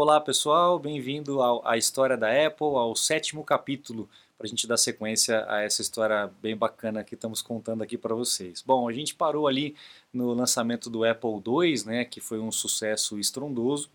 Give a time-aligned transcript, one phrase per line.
[0.00, 4.08] Olá pessoal, bem-vindo à história da Apple, ao sétimo capítulo,
[4.38, 8.14] para a gente dar sequência a essa história bem bacana que estamos contando aqui para
[8.14, 8.62] vocês.
[8.62, 9.74] Bom, a gente parou ali
[10.12, 13.90] no lançamento do Apple II, né, que foi um sucesso estrondoso.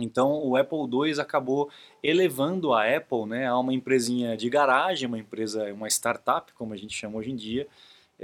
[0.00, 1.68] Então o Apple II acabou
[2.02, 6.76] elevando a Apple né, a uma empresinha de garagem, uma empresa, uma startup, como a
[6.78, 7.68] gente chama hoje em dia,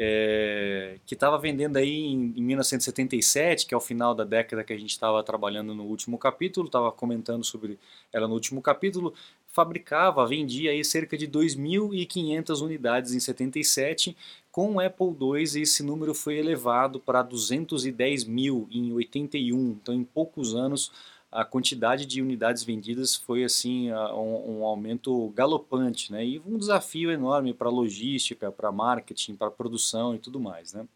[0.02, 4.72] é, que estava vendendo aí em, em, 1977, que é o final da década que
[4.72, 7.78] a gente estava trabalhando no último capítulo, estava comentando sobre
[8.10, 9.12] ela no último capítulo,
[9.48, 14.16] fabricava, vendia aí cerca de 2.500 unidades em 77,
[14.50, 20.02] com o Apple II esse número foi elevado para 210 mil em 81, então em
[20.02, 20.90] poucos anos
[21.30, 26.24] a quantidade de unidades vendidas foi assim um, um aumento galopante, né?
[26.24, 30.86] E um desafio enorme para logística, para marketing, para produção e tudo mais, né?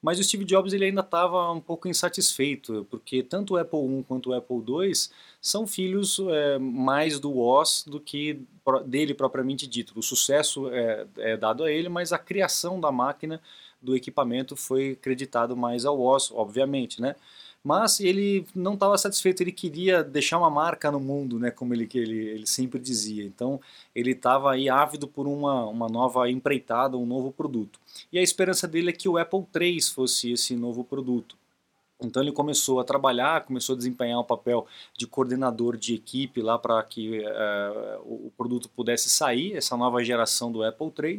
[0.00, 4.02] Mas o Steve Jobs ele ainda estava um pouco insatisfeito, porque tanto o Apple I
[4.02, 4.92] quanto o Apple II
[5.40, 8.40] são filhos é, mais do Oz do que
[8.84, 9.96] dele propriamente dito.
[9.96, 13.40] O sucesso é, é dado a ele, mas a criação da máquina,
[13.80, 17.14] do equipamento, foi creditado mais ao Oz, obviamente, né?
[17.64, 21.88] Mas ele não estava satisfeito, ele queria deixar uma marca no mundo, né, como ele,
[21.94, 23.24] ele, ele sempre dizia.
[23.24, 23.60] Então
[23.94, 27.78] ele estava aí ávido por uma, uma nova empreitada, um novo produto.
[28.12, 31.36] E a esperança dele é que o Apple III fosse esse novo produto.
[32.04, 34.66] Então ele começou a trabalhar, começou a desempenhar o papel
[34.98, 40.50] de coordenador de equipe lá para que uh, o produto pudesse sair, essa nova geração
[40.50, 41.18] do Apple III.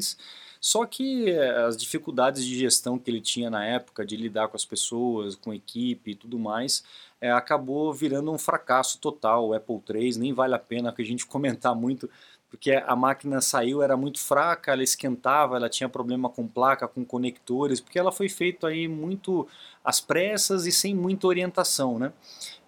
[0.64, 4.56] Só que eh, as dificuldades de gestão que ele tinha na época, de lidar com
[4.56, 6.86] as pessoas, com equipe e tudo mais,
[7.20, 9.50] é, acabou virando um fracasso total.
[9.50, 12.10] O Apple III nem vale a pena que a gente comentar muito,
[12.54, 17.04] porque a máquina saiu, era muito fraca, ela esquentava, ela tinha problema com placa, com
[17.04, 19.48] conectores, porque ela foi feita aí muito
[19.84, 22.14] às pressas e sem muita orientação, né?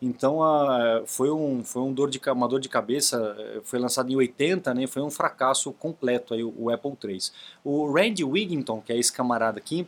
[0.01, 4.11] Então a, foi, um, foi um dor de, uma dor de cabeça, eh, foi lançado
[4.11, 4.87] em 80, né?
[4.87, 7.19] Foi um fracasso completo aí o, o Apple III.
[7.63, 9.87] O Randy Wigington, que é esse camarada aqui,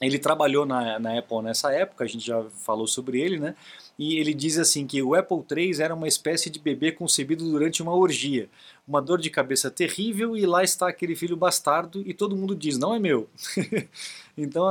[0.00, 3.54] ele trabalhou na, na Apple nessa época, a gente já falou sobre ele, né?
[3.98, 7.82] E ele diz assim que o Apple III era uma espécie de bebê concebido durante
[7.82, 8.48] uma orgia.
[8.88, 12.78] Uma dor de cabeça terrível e lá está aquele filho bastardo e todo mundo diz,
[12.78, 13.28] não é meu.
[14.36, 14.64] então,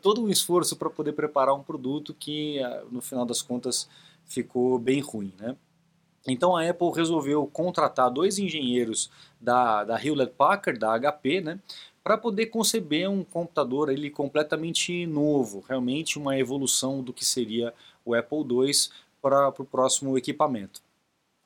[0.00, 3.88] todo um esforço para poder preparar um produto que, no final das contas,
[4.24, 5.56] ficou bem ruim, né?
[6.26, 9.10] Então a Apple resolveu contratar dois engenheiros
[9.40, 11.58] da, da Hewlett Packard, da HP, né,
[12.08, 18.14] para poder conceber um computador ele completamente novo, realmente uma evolução do que seria o
[18.14, 18.72] Apple II
[19.20, 20.80] para o próximo equipamento.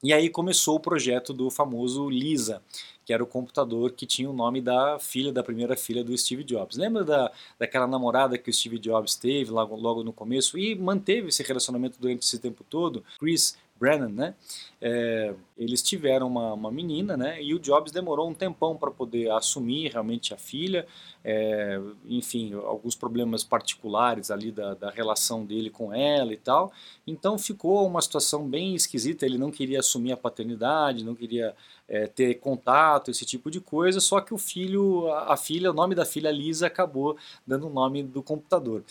[0.05, 2.63] E aí começou o projeto do famoso Lisa,
[3.05, 6.45] que era o computador que tinha o nome da filha, da primeira filha do Steve
[6.45, 6.77] Jobs.
[6.77, 11.31] Lembra da, daquela namorada que o Steve Jobs teve logo, logo no começo e manteve
[11.31, 13.03] esse relacionamento durante esse tempo todo?
[13.19, 14.35] Chris Brennan, né?
[14.81, 17.43] É, eles tiveram uma, uma, menina, né?
[17.43, 20.87] E o Jobs demorou um tempão para poder assumir realmente a filha,
[21.25, 26.73] é, enfim, alguns problemas particulares ali da, da, relação dele com ela e tal.
[27.05, 29.27] Então ficou uma situação bem esquisita.
[29.27, 31.53] Ele não queria assumir a paternidade, não queria
[31.89, 33.99] é, ter contato, esse tipo de coisa.
[33.99, 37.73] Só que o filho, a, a filha, o nome da filha Lisa acabou dando o
[37.73, 38.85] nome do computador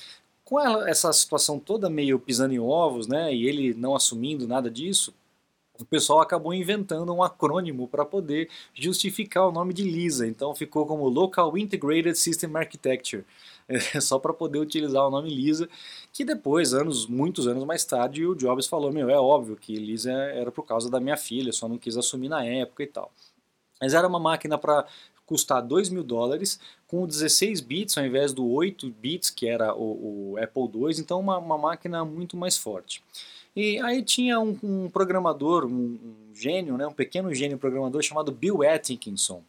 [0.52, 5.14] com essa situação toda meio pisando em ovos, né, e ele não assumindo nada disso,
[5.80, 10.28] o pessoal acabou inventando um acrônimo para poder justificar o nome de Lisa.
[10.28, 13.24] Então ficou como Local Integrated System Architecture,
[13.70, 15.70] é, só para poder utilizar o nome Lisa,
[16.12, 20.12] que depois, anos, muitos anos mais tarde, o Jobs falou, meu, é óbvio que Lisa
[20.12, 23.10] era por causa da minha filha, só não quis assumir na época e tal.
[23.80, 24.86] Mas era uma máquina para
[25.32, 30.34] custar 2 mil dólares, com 16 bits ao invés do 8 bits que era o,
[30.34, 33.02] o Apple II, então uma, uma, máquina muito mais forte.
[33.56, 38.30] E aí tinha um, um programador, um, um, gênio, né, um pequeno gênio programador chamado
[38.30, 39.42] Bill Atkinson.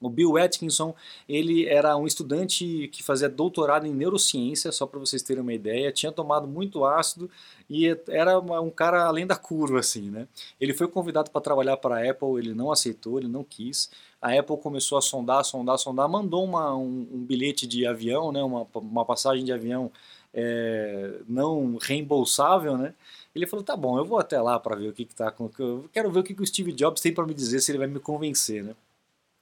[0.00, 0.94] O Bill Atkinson,
[1.28, 5.90] ele era um estudante que fazia doutorado em neurociência, só para vocês terem uma ideia,
[5.90, 7.28] tinha tomado muito ácido
[7.68, 10.28] e era um cara além da curva, assim, né?
[10.60, 13.90] Ele foi convidado para trabalhar para a Apple, ele não aceitou, ele não quis.
[14.22, 18.42] A Apple começou a sondar, sondar, sondar, mandou uma, um, um bilhete de avião, né,
[18.42, 19.90] uma, uma passagem de avião
[20.32, 22.94] é, não reembolsável, né?
[23.34, 25.90] Ele falou, tá bom, eu vou até lá para ver o que está acontecendo, eu
[25.92, 27.86] quero ver o que, que o Steve Jobs tem para me dizer, se ele vai
[27.88, 28.74] me convencer, né?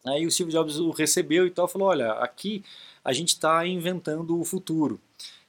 [0.06, 2.64] Aí o Steve Jobs o recebeu e tal, falou: olha, aqui
[3.04, 5.00] a gente está inventando o futuro.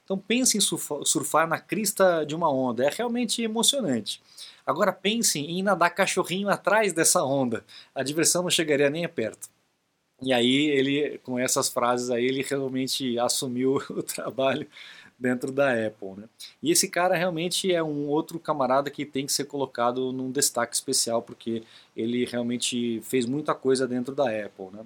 [0.04, 4.22] Então pense em surfar na crista de uma onda, é realmente emocionante.
[4.66, 7.64] Agora pense em nadar cachorrinho atrás dessa onda,
[7.94, 9.48] a diversão não chegaria nem perto.
[10.20, 14.66] E aí ele, com essas frases aí, ele realmente assumiu o trabalho
[15.18, 16.12] dentro da Apple.
[16.16, 16.28] Né?
[16.62, 20.74] E esse cara realmente é um outro camarada que tem que ser colocado num destaque
[20.74, 21.62] especial, porque
[21.96, 24.68] ele realmente fez muita coisa dentro da Apple.
[24.72, 24.84] Né?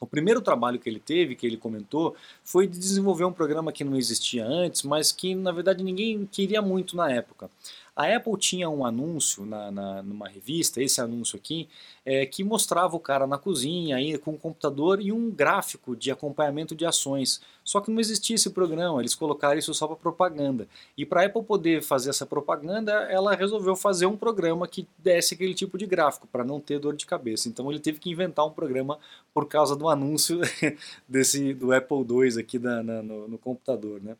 [0.00, 2.14] O primeiro trabalho que ele teve, que ele comentou,
[2.44, 6.60] foi de desenvolver um programa que não existia antes, mas que na verdade ninguém queria
[6.60, 7.50] muito na época.
[7.96, 11.66] A Apple tinha um anúncio na, na numa revista, esse anúncio aqui,
[12.04, 16.10] é, que mostrava o cara na cozinha aí, com um computador e um gráfico de
[16.10, 17.40] acompanhamento de ações.
[17.64, 20.68] Só que não existia esse programa, eles colocaram isso só para propaganda.
[20.94, 25.32] E para a Apple poder fazer essa propaganda, ela resolveu fazer um programa que desse
[25.32, 27.48] aquele tipo de gráfico, para não ter dor de cabeça.
[27.48, 28.98] Então ele teve que inventar um programa
[29.32, 30.40] por causa do anúncio
[31.08, 34.16] desse do Apple II aqui na, na, no, no computador, né?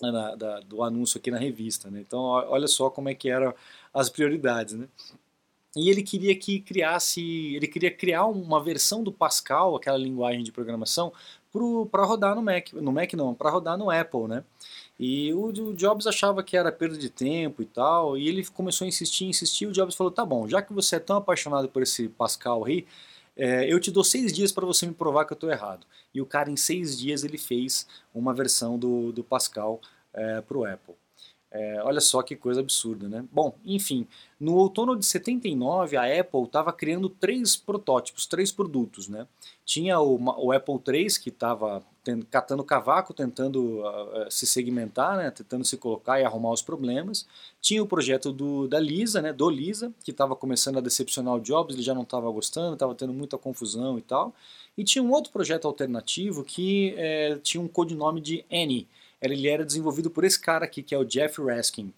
[0.00, 1.90] Na, da, do anúncio aqui na revista.
[1.90, 2.00] Né?
[2.00, 3.54] Então, olha só como é que eram
[3.92, 4.74] as prioridades.
[4.74, 4.86] Né?
[5.76, 10.50] E ele queria que criasse, ele queria criar uma versão do Pascal, aquela linguagem de
[10.50, 11.12] programação,
[11.90, 14.44] para rodar no Mac, no Mac não, para rodar no Apple, né?
[14.98, 18.84] E o, o, Jobs achava que era perda de tempo e tal, e ele começou
[18.84, 21.82] a insistir, insistir, o Jobs falou, tá bom, já que você é tão apaixonado por
[21.82, 22.84] esse Pascal aí,
[23.38, 25.86] é, eu te dou seis dias para você me provar que eu estou errado.
[26.12, 29.80] E o cara, em seis dias, ele fez uma versão do, do Pascal
[30.12, 30.94] é, para o Apple.
[31.50, 33.24] É, olha só que coisa absurda, né?
[33.32, 34.06] Bom, enfim,
[34.38, 39.26] no outono de 79 a Apple estava criando três protótipos, três produtos, né?
[39.64, 41.82] Tinha o, o Apple III que estava
[42.30, 45.30] catando cavaco, tentando uh, se segmentar, né?
[45.30, 47.26] Tentando se colocar e arrumar os problemas.
[47.60, 49.32] Tinha o projeto do, da Lisa, né?
[49.32, 52.94] Do Lisa, que estava começando a decepcionar o Jobs, ele já não estava gostando, estava
[52.94, 54.34] tendo muita confusão e tal.
[54.76, 58.86] E tinha um outro projeto alternativo que é, tinha um codinome de Annie,
[59.20, 61.92] ele era desenvolvido por esse cara aqui, que é o Jeff Raskin.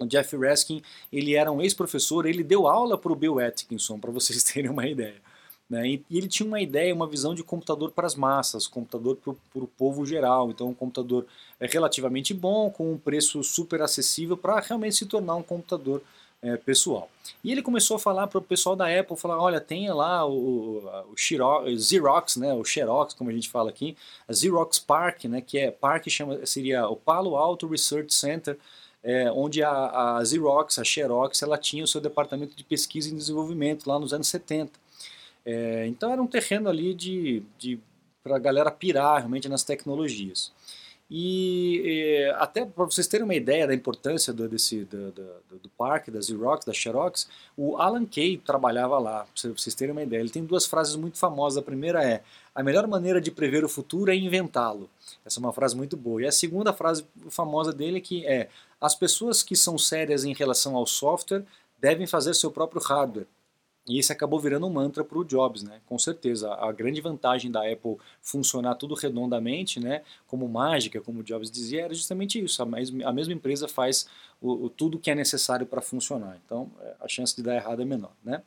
[0.00, 0.82] O Jeff Raskin,
[1.12, 4.86] ele era um ex-professor, ele deu aula para o Bill Atkinson, para vocês terem uma
[4.86, 5.20] ideia.
[5.68, 5.86] Né?
[5.86, 9.66] E, ele tinha uma ideia, uma visão de computador para as massas, computador para o
[9.66, 10.50] povo geral.
[10.50, 11.26] Então, um computador
[11.60, 16.02] é relativamente bom, com um preço super acessível para realmente se tornar um computador
[16.42, 17.10] é, pessoal.
[17.42, 20.84] E ele começou a falar para o pessoal da Apple, falar, olha, tenha lá o,
[21.10, 23.96] o Xerox, né, o Xerox, como a gente fala aqui,
[24.26, 28.58] a Xerox Park, né, que é Park chama, seria o Palo Alto Research Center,
[29.02, 33.14] é, onde a, a Xerox, a Xerox, ela tinha o seu departamento de pesquisa e
[33.14, 34.72] desenvolvimento lá nos anos 70.
[35.44, 37.78] É, então era um terreno ali de, de
[38.22, 40.52] para a galera pirar realmente nas tecnologias.
[41.10, 45.68] E eh, até para vocês terem uma ideia da importância do, desse, do, do, do,
[45.70, 50.20] parque, da Xerox, da Xerox, o Alan Kay trabalhava lá, para vocês terem uma ideia.
[50.20, 51.56] Ele tem duas frases muito famosas.
[51.56, 52.22] A primeira é:
[52.54, 54.90] A melhor maneira de prever o futuro é inventá-lo.
[55.24, 56.20] Essa é uma frase muito boa.
[56.20, 60.34] E a segunda frase famosa dele é que é: As pessoas que são sérias em
[60.34, 61.44] relação ao software
[61.80, 63.26] devem fazer seu próprio hardware.
[63.88, 65.80] E isso acabou virando um mantra para o Jobs, né?
[65.86, 66.52] Com certeza.
[66.54, 70.02] A grande vantagem da Apple funcionar tudo redondamente, né?
[70.26, 72.62] Como mágica, como o Jobs dizia, era justamente isso.
[72.62, 74.08] A, mesma, a mesma empresa faz
[74.40, 76.38] o, o tudo que é necessário para funcionar.
[76.44, 78.42] Então, é, a chance de dar errado é menor, né?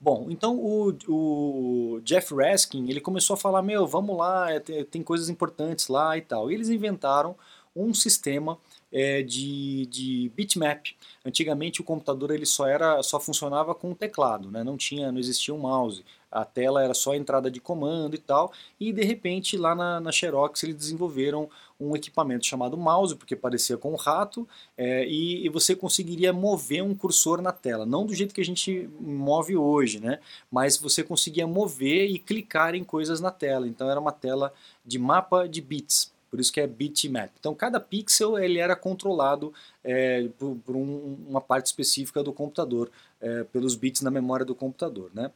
[0.00, 5.02] Bom, então o, o, Jeff Raskin, ele começou a falar, meu, vamos lá, é, tem
[5.02, 6.50] coisas importantes lá e tal.
[6.50, 7.36] E eles inventaram
[7.74, 8.58] um sistema
[8.92, 10.94] é, de, de bitmap.
[11.24, 14.62] Antigamente o computador ele só era só funcionava com o teclado, né?
[14.62, 16.04] não tinha, não existia um mouse.
[16.30, 18.52] A tela era só entrada de comando e tal.
[18.80, 21.48] E de repente lá na, na Xerox eles desenvolveram
[21.78, 24.48] um equipamento chamado mouse, porque parecia com um rato,
[24.78, 27.84] é, e, e, você conseguiria mover um cursor na tela.
[27.84, 30.20] Não do jeito que a gente move hoje, né?
[30.50, 33.66] mas você conseguia mover e clicar em coisas na tela.
[33.66, 34.54] Então era uma tela
[34.86, 37.30] de mapa de bits por isso que é bitmap.
[37.38, 39.52] Então cada pixel ele era controlado
[39.84, 44.54] é, por, por um, uma parte específica do computador, é, pelos bits na memória do
[44.54, 45.10] computador.
[45.12, 45.30] Né?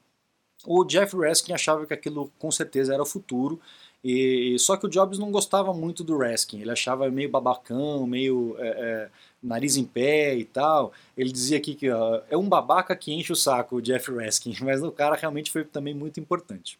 [0.65, 3.61] O Jeff Raskin achava que aquilo com certeza era o futuro,
[4.03, 8.57] e, só que o Jobs não gostava muito do Raskin, ele achava meio babacão, meio
[8.59, 9.11] é, é
[9.43, 10.93] nariz em pé e tal.
[11.15, 14.57] Ele dizia aqui que ó, é um babaca que enche o saco, o Jeff Raskin,
[14.65, 16.79] mas o cara realmente foi também muito importante.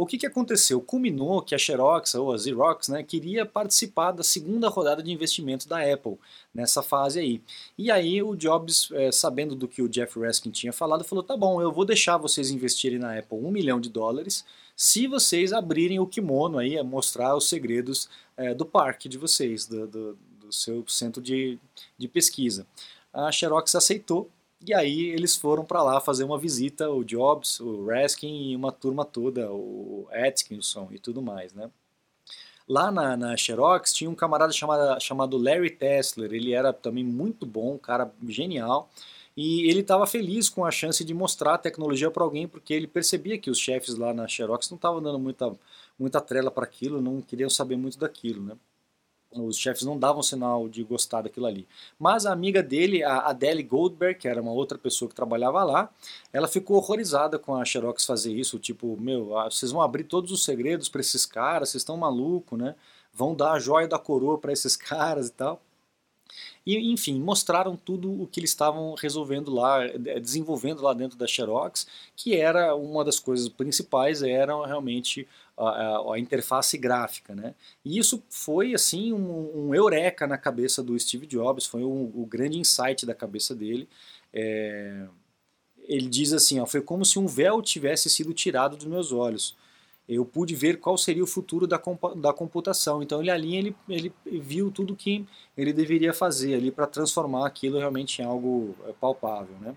[0.00, 0.80] O que, que aconteceu?
[0.80, 5.68] Culminou que a Xerox, ou a Xerox, né, queria participar da segunda rodada de investimento
[5.68, 6.16] da Apple
[6.54, 7.42] nessa fase aí.
[7.76, 11.36] E aí o Jobs, é, sabendo do que o Jeff Raskin tinha falado, falou, tá
[11.36, 14.42] bom, eu vou deixar vocês investirem na Apple um milhão de dólares
[14.74, 19.86] se vocês abrirem o kimono aí, mostrar os segredos é, do parque de vocês, do,
[19.86, 21.58] do, do seu centro de,
[21.98, 22.66] de pesquisa.
[23.12, 24.30] A Xerox aceitou
[24.66, 28.70] e aí eles foram para lá fazer uma visita, o Jobs, o Raskin e uma
[28.70, 31.70] turma toda, o Atkinson e tudo mais, né?
[32.68, 37.44] Lá na, na Xerox tinha um camarada chamado, chamado Larry Tesler, ele era também muito
[37.44, 38.88] bom, um cara genial,
[39.36, 42.86] e ele estava feliz com a chance de mostrar a tecnologia para alguém, porque ele
[42.86, 45.52] percebia que os chefes lá na Xerox não estavam dando muita,
[45.98, 48.56] muita trela para aquilo, não queriam saber muito daquilo, né?
[49.32, 51.66] Os chefes não davam sinal de gostar daquilo ali.
[51.98, 55.88] Mas a amiga dele, a Adele Goldberg, que era uma outra pessoa que trabalhava lá,
[56.32, 58.58] ela ficou horrorizada com a Xerox fazer isso.
[58.58, 62.58] Tipo, meu, ah, vocês vão abrir todos os segredos para esses caras, vocês estão malucos,
[62.58, 62.74] né?
[63.12, 65.60] Vão dar a joia da coroa para esses caras e tal.
[66.66, 69.86] E, enfim, mostraram tudo o que eles estavam resolvendo lá,
[70.20, 75.26] desenvolvendo lá dentro da Xerox, que era uma das coisas principais, era realmente
[75.68, 77.34] a, a, interface gráfica.
[77.34, 77.54] Né?
[77.84, 82.26] E isso foi assim um, um eureka na cabeça do Steve Jobs, foi o, o
[82.26, 83.88] grande insight da cabeça dele.
[84.32, 85.06] É,
[85.82, 89.56] ele diz assim, ó, foi como se um véu tivesse sido tirado dos meus olhos
[90.10, 91.80] eu pude ver qual seria o futuro da,
[92.16, 93.00] da computação.
[93.00, 95.24] Então ele ali ele, ele viu tudo que
[95.56, 99.76] ele deveria fazer ali para transformar aquilo realmente em algo é, palpável, né?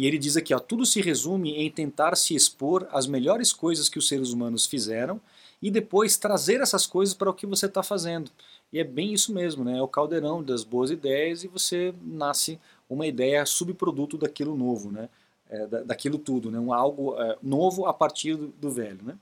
[0.00, 3.88] E ele diz aqui, ó, tudo se resume em tentar se expor às melhores coisas
[3.88, 5.20] que os seres humanos fizeram
[5.60, 8.30] e depois trazer essas coisas para o que você está fazendo.
[8.72, 9.78] E é bem isso mesmo, né?
[9.78, 15.08] É o caldeirão das boas ideias e você nasce uma ideia subproduto daquilo novo, né?
[15.50, 16.58] é, daquilo tudo, né?
[16.58, 19.00] um algo é, novo a partir do, do, velho.
[19.02, 19.18] Né?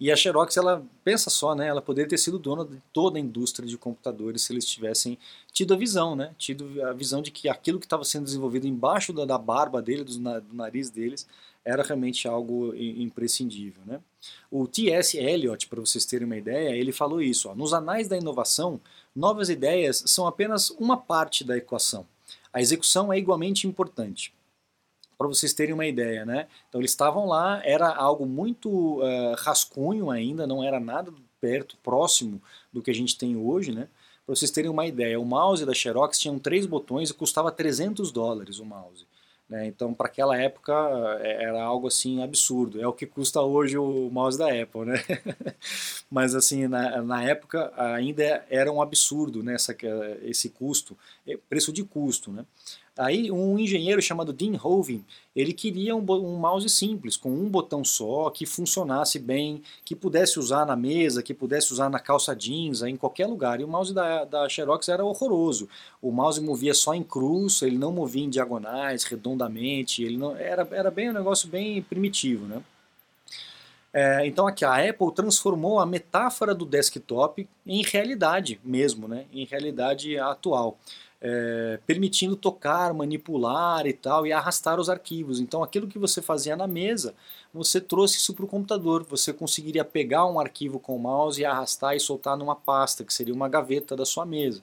[0.00, 1.66] E a Xerox, ela pensa só, né?
[1.66, 5.18] ela poderia ter sido dona de toda a indústria de computadores se eles tivessem
[5.52, 6.34] tido a visão, né?
[6.38, 10.04] tido a visão de que aquilo que estava sendo desenvolvido embaixo da, da barba dele,
[10.04, 11.26] do, do, nariz deles,
[11.64, 13.82] era realmente algo imprescindível.
[13.84, 14.00] Né?
[14.50, 15.18] O T.S.
[15.18, 18.80] Eliot, para vocês terem uma ideia, ele falou isso, ó, nos anais da inovação,
[19.14, 22.06] novas ideias são apenas uma parte da equação.
[22.52, 24.32] A execução é igualmente importante
[25.18, 26.46] para vocês terem uma ideia, né?
[26.68, 32.40] Então eles estavam lá, era algo muito uh, rascunho ainda, não era nada perto, próximo
[32.72, 33.88] do que a gente tem hoje, né?
[34.24, 38.12] Para vocês terem uma ideia, o mouse da Xerox tinha três botões e custava 300
[38.12, 39.06] dólares o mouse.
[39.48, 39.66] Né?
[39.66, 40.74] Então, para aquela época,
[41.22, 42.78] eh, era algo assim absurdo.
[42.78, 45.02] É o que custa hoje o mouse da Apple, né?
[46.10, 49.54] Mas assim, na, na época ainda era um absurdo né?
[49.54, 49.74] Essa,
[50.22, 50.94] esse custo,
[51.48, 52.44] preço de custo, né?
[52.98, 57.84] Aí um engenheiro chamado Dean Hoving, ele queria um, um, mouse simples, com um botão
[57.84, 62.82] só, que funcionasse bem, que pudesse usar na mesa, que pudesse usar na calça jeans,
[62.82, 63.60] em qualquer lugar.
[63.60, 65.68] E o mouse da, da Xerox era horroroso.
[66.02, 70.66] O mouse movia só em cruz, ele não movia em diagonais, redondamente, ele não era,
[70.72, 72.60] era bem um negócio bem primitivo, né?
[73.92, 79.24] É, então aqui a Apple transformou a metáfora do desktop em realidade mesmo, né?
[79.32, 80.78] em realidade atual
[81.20, 85.40] é, permitindo tocar, manipular e tal, e arrastar os arquivos.
[85.40, 87.14] Então aquilo que você fazia na mesa,
[87.52, 89.04] você trouxe isso para o computador.
[89.04, 93.12] Você conseguiria pegar um arquivo com o mouse e arrastar e soltar numa pasta, que
[93.12, 94.62] seria uma gaveta da sua mesa.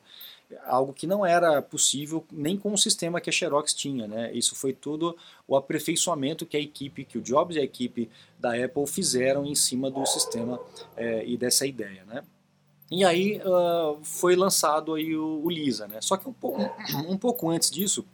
[0.67, 4.07] Algo que não era possível nem com o sistema que a Xerox tinha.
[4.07, 4.31] Né?
[4.31, 8.09] Isso foi tudo o aperfeiçoamento que a equipe, que o Jobs e a equipe
[8.39, 10.59] da Apple fizeram em cima do sistema
[10.95, 12.05] é, e dessa ideia.
[12.05, 12.23] Né?
[12.95, 15.99] E aí uh, foi lançado aí o, o, Lisa, né?
[15.99, 16.61] Só que um pouco,
[17.09, 18.05] um pouco antes disso,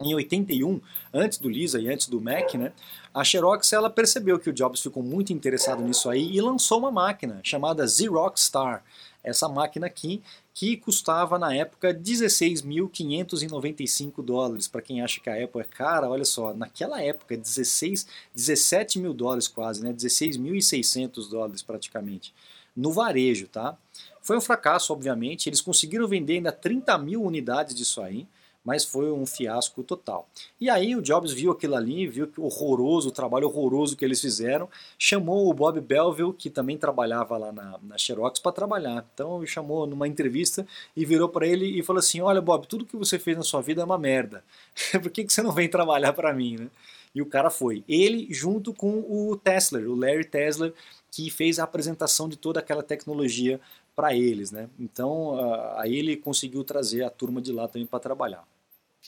[0.00, 0.80] em 81,
[1.12, 2.72] antes do Lisa e antes do Mac, né,
[3.12, 6.90] a Xerox ela percebeu que o Jobs ficou muito interessado nisso aí e lançou uma
[6.90, 8.82] máquina chamada Xerox Star.
[9.22, 10.22] Essa máquina aqui
[10.54, 14.66] que custava na época 16.595 dólares.
[14.66, 19.12] Para quem acha que a Apple é cara, olha só, naquela época 16, 17 mil
[19.12, 22.32] dólares quase, né, 16.600 dólares praticamente,
[22.74, 23.76] no varejo, tá?
[24.22, 25.48] Foi um fracasso, obviamente.
[25.48, 28.26] Eles conseguiram vender ainda 30 mil unidades disso aí,
[28.64, 30.28] mas foi um fiasco total.
[30.60, 34.20] E aí o Jobs viu aquilo ali, viu que horroroso, o trabalho horroroso que eles
[34.20, 39.04] fizeram, chamou o Bob Belville, que também trabalhava lá na, na Xerox, para trabalhar.
[39.12, 42.86] Então ele chamou numa entrevista e virou para ele e falou assim: Olha, Bob, tudo
[42.86, 44.44] que você fez na sua vida é uma merda.
[45.02, 46.70] Por que, que você não vem trabalhar para mim, né?
[47.14, 47.84] E o cara foi.
[47.86, 50.72] Ele junto com o Tesla, o Larry Tesla,
[51.10, 53.60] que fez a apresentação de toda aquela tecnologia
[53.94, 54.68] para eles, né?
[54.78, 55.34] Então
[55.76, 58.44] aí ele conseguiu trazer a turma de lá também para trabalhar.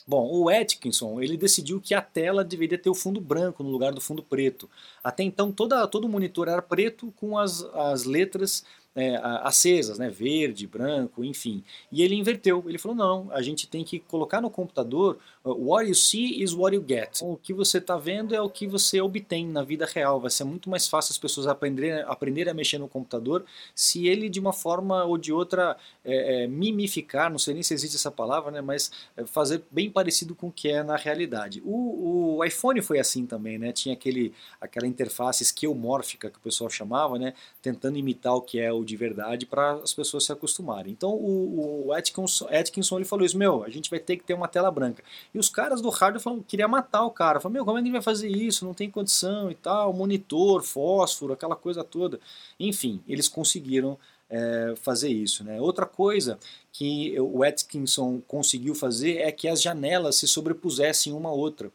[0.07, 3.93] Bom, o Atkinson ele decidiu que a tela deveria ter o fundo branco no lugar
[3.93, 4.69] do fundo preto.
[5.03, 8.65] Até então toda, todo o monitor era preto com as, as letras
[8.95, 11.61] é, acesas, né, verde, branco, enfim.
[11.91, 15.85] E ele inverteu, ele falou, não, a gente tem que colocar no computador, uh, what
[15.87, 17.19] you see is what you get.
[17.21, 20.45] O que você está vendo é o que você obtém na vida real, vai ser
[20.45, 22.03] muito mais fácil as pessoas aprenderem,
[22.49, 27.29] a mexer no computador se ele de uma forma ou de outra é, é, mimificar,
[27.29, 30.51] não sei nem se existe essa palavra, né, mas é, fazer bem parecido com o
[30.51, 31.61] que é na realidade.
[31.65, 36.69] O, o iPhone foi assim também, né, tinha aquele, aquela interface esquemórfica que o pessoal
[36.69, 40.91] chamava, né, tentando imitar o que é o de verdade para as pessoas se acostumarem.
[40.91, 44.33] Então o, o Atkinson, Atkinson ele falou isso, meu, a gente vai ter que ter
[44.33, 45.03] uma tela branca.
[45.33, 47.39] E os caras do hardware falaram, queria matar o cara.
[47.39, 48.65] Falaram, meu, como é que ele vai fazer isso?
[48.65, 52.19] Não tem condição e tal, monitor, fósforo, aquela coisa toda.
[52.59, 53.97] Enfim, eles conseguiram
[54.29, 55.43] é, fazer isso.
[55.43, 55.59] Né?
[55.59, 56.39] Outra coisa
[56.71, 61.71] que o Atkinson conseguiu fazer é que as janelas se sobrepusessem uma à outra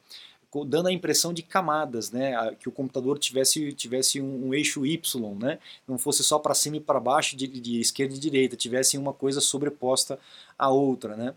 [0.66, 2.54] dando a impressão de camadas, né?
[2.56, 5.58] que o computador tivesse, tivesse um, um eixo Y, né?
[5.86, 9.12] não fosse só para cima e para baixo, de, de, esquerda e direita, tivesse uma
[9.12, 10.18] coisa sobreposta
[10.58, 11.16] à outra.
[11.16, 11.34] Né?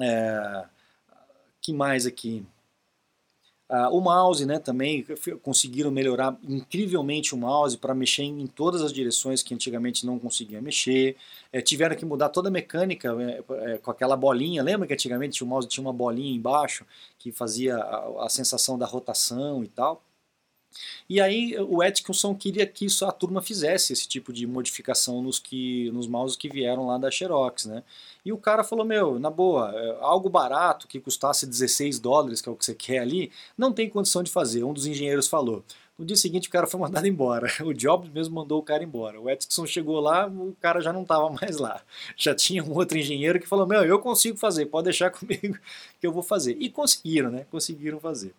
[0.00, 0.64] É,
[1.60, 2.44] que mais aqui?
[3.66, 5.06] Uh, o mouse, né, também
[5.42, 10.60] conseguiram melhorar incrivelmente o mouse para mexer em, todas as direções que antigamente não conseguia
[10.60, 11.16] mexer.
[11.50, 14.62] É, tiveram que mudar toda a mecânica é, é, com aquela bolinha.
[14.62, 16.84] Lembra que antigamente o mouse tinha uma bolinha embaixo
[17.18, 20.02] que fazia a, a sensação da rotação e tal?
[21.08, 25.38] E aí o Atkinson queria que isso, a turma fizesse esse tipo de modificação nos,
[25.38, 27.82] que, nos mouses que vieram lá da Xerox, né?
[28.24, 32.48] E o cara falou, meu, na boa, é, algo barato que custasse 16 dólares, que
[32.48, 34.64] é o que você quer ali, não tem condição de fazer.
[34.64, 35.62] Um dos engenheiros falou.
[35.96, 37.48] No dia seguinte o cara foi mandado embora.
[37.64, 39.20] O Jobs mesmo mandou o cara embora.
[39.20, 41.82] O Atkinson chegou lá, o cara já não estava mais lá.
[42.16, 45.58] Já tinha um outro engenheiro que falou, meu, eu consigo fazer, pode deixar comigo
[46.00, 46.56] que eu vou fazer.
[46.58, 47.46] E conseguiram, né?
[47.50, 48.34] Conseguiram fazer.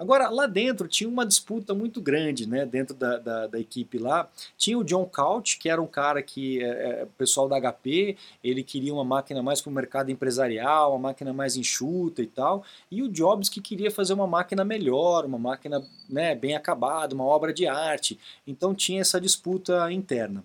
[0.00, 4.30] Agora, lá dentro tinha uma disputa muito grande, né, dentro da, da, da equipe lá.
[4.56, 8.62] Tinha o John Couch, que era um cara que, é, é, pessoal da HP, ele
[8.62, 12.64] queria uma máquina mais para o mercado empresarial, uma máquina mais enxuta e tal.
[12.90, 17.24] E o Jobs que queria fazer uma máquina melhor, uma máquina né, bem acabada, uma
[17.24, 18.18] obra de arte.
[18.46, 20.42] Então tinha essa disputa interna.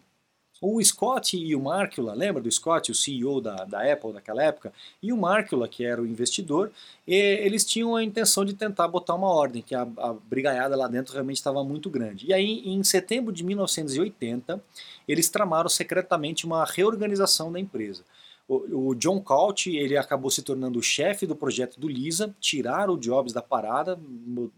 [0.62, 4.72] O Scott e o Markula, lembra do Scott, o CEO da, da Apple daquela época?
[5.04, 6.72] E o Markula, que era o investidor,
[7.06, 11.14] eles tinham a intenção de tentar botar uma ordem, que a, a brigaiada lá dentro
[11.14, 12.28] realmente estava muito grande.
[12.28, 14.64] E aí, em setembro de 1980,
[15.08, 18.04] eles tramaram secretamente uma reorganização da empresa.
[18.48, 22.94] O, o John Couch ele acabou se tornando o chefe do projeto do Lisa, tiraram
[22.94, 24.00] o Jobs da parada,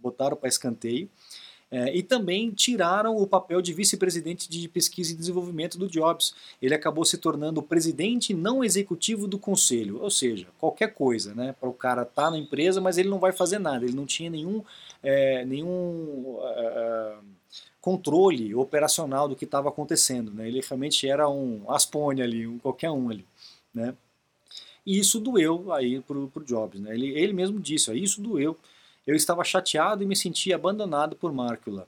[0.01, 1.09] botaram para escanteio.
[1.69, 6.33] É, e também tiraram o papel de vice-presidente de pesquisa e desenvolvimento do Jobs.
[6.61, 11.53] Ele acabou se tornando o presidente não executivo do conselho, ou seja, qualquer coisa, né?
[11.59, 14.05] Para o cara estar tá na empresa, mas ele não vai fazer nada, ele não
[14.05, 14.63] tinha nenhum,
[15.03, 17.23] é, nenhum uh,
[17.81, 20.31] controle operacional do que estava acontecendo.
[20.33, 20.47] Né?
[20.47, 23.25] Ele realmente era um aspone ali, um qualquer um ali.
[23.73, 23.93] Né?
[24.85, 26.79] E isso doeu aí para o Jobs.
[26.79, 26.93] Né?
[26.93, 28.57] Ele, ele mesmo disse, ó, isso doeu
[29.07, 31.87] eu estava chateado e me sentia abandonado por Markula.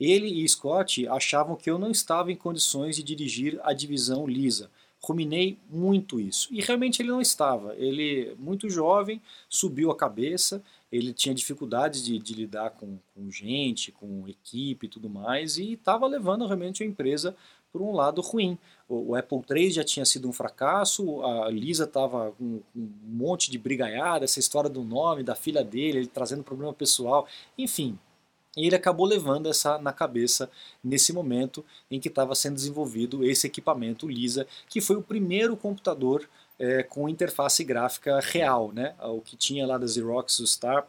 [0.00, 4.70] Ele e Scott achavam que eu não estava em condições de dirigir a divisão lisa.
[5.00, 6.48] Ruminei muito isso.
[6.50, 7.74] E realmente ele não estava.
[7.76, 13.92] Ele, muito jovem, subiu a cabeça, ele tinha dificuldades de, de lidar com, com, gente,
[13.92, 17.36] com equipe e tudo mais, e estava levando realmente a empresa
[17.70, 18.58] por um lado ruim.
[18.88, 23.50] O, o, Apple III já tinha sido um fracasso, a Lisa estava com, um monte
[23.50, 27.98] de brigaiada, essa história do nome, da filha dele, ele trazendo problema pessoal, enfim.
[28.56, 30.50] Ele acabou levando essa na cabeça
[30.82, 36.28] nesse momento em que estava sendo desenvolvido esse equipamento Lisa, que foi o primeiro computador
[36.58, 38.94] é, com interface gráfica real, né?
[39.00, 40.86] O que tinha lá da Xerox, o Star,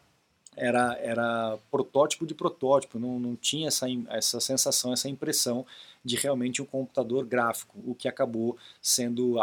[0.57, 5.65] era, era protótipo de protótipo, não, não tinha essa, essa sensação, essa impressão
[6.03, 9.37] de realmente um computador gráfico, o que acabou sendo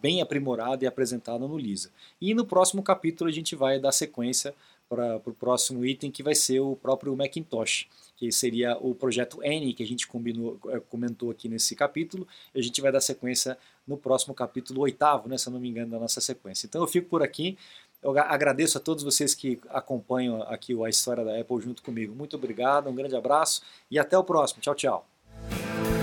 [0.00, 1.90] bem aprimorado e apresentado no Lisa.
[2.20, 4.54] E no próximo capítulo a gente vai dar sequência
[4.88, 9.72] para o próximo item, que vai ser o próprio Macintosh, que seria o projeto N,
[9.74, 13.96] que a gente combinou, é, comentou aqui nesse capítulo, a gente vai dar sequência no
[13.96, 16.66] próximo capítulo, oitavo, né, se eu não me engano, da nossa sequência.
[16.66, 17.56] Então eu fico por aqui,
[18.02, 22.14] eu agradeço a todos vocês que acompanham aqui a história da Apple junto comigo.
[22.14, 24.60] Muito obrigado, um grande abraço e até o próximo.
[24.60, 25.97] Tchau, tchau.